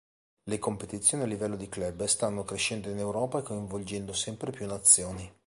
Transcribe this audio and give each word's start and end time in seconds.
Le 0.49 0.57
competizioni 0.57 1.21
a 1.21 1.25
livello 1.27 1.55
di 1.55 1.69
club 1.69 2.05
stanno 2.05 2.43
crescendo 2.43 2.89
in 2.89 2.97
Europa 2.97 3.43
coinvolgendo 3.43 4.13
sempre 4.13 4.49
più 4.49 4.65
Nazioni. 4.65 5.31